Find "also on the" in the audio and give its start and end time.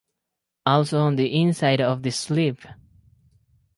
0.65-1.39